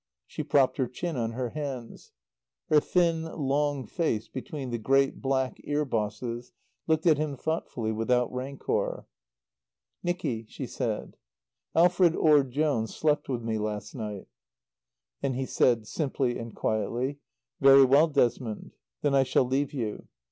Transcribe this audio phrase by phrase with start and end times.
[0.25, 2.11] She propped her chin on her hands.
[2.69, 6.53] Her thin, long face, between the great black ear bosses,
[6.87, 9.05] looked at him thoughtfully, without rancour.
[10.01, 11.17] "Nicky," she said,
[11.75, 14.25] "Alfred Orde Jones slept with me last night."
[15.21, 17.19] And he said, simply and quietly,
[17.59, 18.71] "Very well, Desmond;
[19.03, 20.07] then I shall leave you.